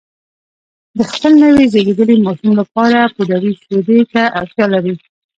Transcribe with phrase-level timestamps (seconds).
[0.97, 4.93] د خپل نوي زېږېدلي ماشوم لپاره پوډري شیدو ته اړتیا لري